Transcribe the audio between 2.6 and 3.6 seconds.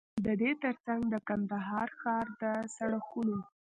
سړکونو